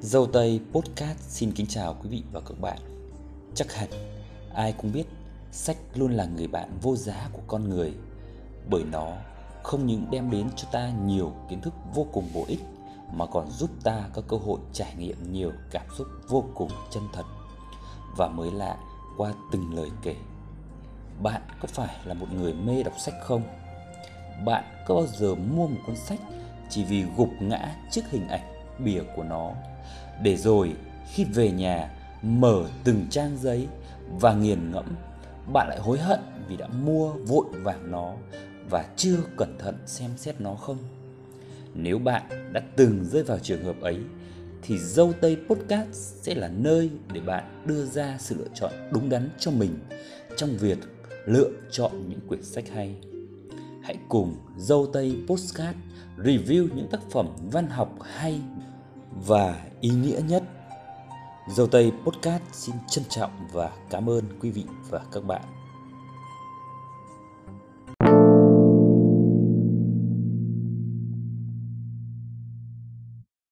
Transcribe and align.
Dâu 0.00 0.26
Tây 0.26 0.60
Podcast 0.72 1.18
xin 1.20 1.52
kính 1.52 1.66
chào 1.66 1.96
quý 2.02 2.08
vị 2.08 2.22
và 2.32 2.40
các 2.40 2.60
bạn. 2.60 2.78
Chắc 3.54 3.74
hẳn 3.74 3.88
ai 4.54 4.72
cũng 4.72 4.92
biết 4.92 5.04
sách 5.52 5.76
luôn 5.94 6.12
là 6.12 6.24
người 6.24 6.46
bạn 6.46 6.78
vô 6.82 6.96
giá 6.96 7.28
của 7.32 7.42
con 7.46 7.68
người, 7.68 7.92
bởi 8.70 8.84
nó 8.92 9.12
không 9.62 9.86
những 9.86 10.06
đem 10.10 10.30
đến 10.30 10.48
cho 10.56 10.68
ta 10.72 10.92
nhiều 11.04 11.32
kiến 11.48 11.60
thức 11.60 11.74
vô 11.94 12.06
cùng 12.12 12.28
bổ 12.34 12.44
ích, 12.48 12.60
mà 13.12 13.26
còn 13.26 13.50
giúp 13.50 13.70
ta 13.84 14.08
có 14.12 14.22
cơ 14.28 14.36
hội 14.36 14.60
trải 14.72 14.94
nghiệm 14.98 15.32
nhiều 15.32 15.52
cảm 15.70 15.86
xúc 15.98 16.06
vô 16.28 16.44
cùng 16.54 16.70
chân 16.90 17.02
thật 17.12 17.24
và 18.16 18.28
mới 18.28 18.50
lạ 18.50 18.76
qua 19.16 19.32
từng 19.52 19.74
lời 19.74 19.90
kể. 20.02 20.16
Bạn 21.22 21.42
có 21.60 21.68
phải 21.68 21.96
là 22.04 22.14
một 22.14 22.26
người 22.32 22.54
mê 22.54 22.82
đọc 22.82 22.94
sách 22.98 23.14
không? 23.22 23.42
Bạn 24.44 24.64
có 24.86 24.94
bao 24.94 25.06
giờ 25.06 25.34
mua 25.34 25.66
một 25.66 25.78
cuốn 25.86 25.96
sách 25.96 26.20
chỉ 26.70 26.84
vì 26.84 27.04
gục 27.16 27.30
ngã 27.40 27.76
trước 27.90 28.02
hình 28.10 28.28
ảnh 28.28 28.57
bìa 28.78 29.00
của 29.16 29.24
nó. 29.24 29.52
Để 30.22 30.36
rồi, 30.36 30.74
khi 31.12 31.24
về 31.24 31.50
nhà, 31.50 31.90
mở 32.22 32.68
từng 32.84 33.06
trang 33.10 33.36
giấy 33.40 33.68
và 34.20 34.34
nghiền 34.34 34.70
ngẫm, 34.70 34.86
bạn 35.52 35.68
lại 35.68 35.78
hối 35.78 35.98
hận 35.98 36.20
vì 36.48 36.56
đã 36.56 36.66
mua 36.66 37.12
vội 37.12 37.44
vàng 37.52 37.90
nó 37.90 38.14
và 38.70 38.84
chưa 38.96 39.16
cẩn 39.36 39.58
thận 39.58 39.78
xem 39.86 40.10
xét 40.16 40.40
nó 40.40 40.54
không. 40.54 40.78
Nếu 41.74 41.98
bạn 41.98 42.52
đã 42.52 42.60
từng 42.76 43.04
rơi 43.04 43.22
vào 43.22 43.38
trường 43.38 43.64
hợp 43.64 43.80
ấy, 43.80 43.98
thì 44.62 44.78
dâu 44.78 45.12
tây 45.20 45.36
podcast 45.48 45.90
sẽ 46.22 46.34
là 46.34 46.48
nơi 46.48 46.90
để 47.12 47.20
bạn 47.20 47.62
đưa 47.66 47.86
ra 47.86 48.16
sự 48.18 48.34
lựa 48.38 48.48
chọn 48.54 48.72
đúng 48.90 49.08
đắn 49.08 49.28
cho 49.38 49.50
mình 49.50 49.78
trong 50.36 50.50
việc 50.50 50.78
lựa 51.26 51.50
chọn 51.70 51.92
những 52.08 52.20
quyển 52.28 52.42
sách 52.42 52.64
hay. 52.74 52.96
Hãy 53.82 53.96
cùng 54.08 54.36
dâu 54.58 54.86
tây 54.92 55.16
podcast 55.26 55.76
review 56.16 56.68
những 56.74 56.88
tác 56.90 57.00
phẩm 57.10 57.28
văn 57.52 57.66
học 57.66 57.94
hay 58.02 58.40
và 59.10 59.64
ý 59.80 59.90
nghĩa 59.90 60.20
nhất. 60.28 60.42
Dâu 61.48 61.66
Tây 61.66 61.92
Podcast 62.04 62.42
xin 62.52 62.74
trân 62.88 63.04
trọng 63.08 63.30
và 63.52 63.70
cảm 63.90 64.10
ơn 64.10 64.24
quý 64.40 64.50
vị 64.50 64.64
và 64.90 65.00
các 65.12 65.24
bạn. 65.24 65.42